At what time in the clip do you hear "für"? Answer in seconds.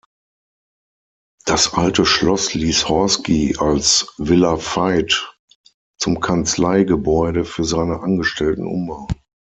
7.45-7.65